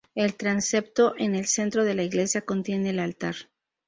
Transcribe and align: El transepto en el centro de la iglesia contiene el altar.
El 0.15 0.33
transepto 0.33 1.13
en 1.19 1.35
el 1.35 1.45
centro 1.45 1.85
de 1.85 1.93
la 1.93 2.01
iglesia 2.01 2.41
contiene 2.41 2.89
el 2.89 2.97
altar. 2.97 3.35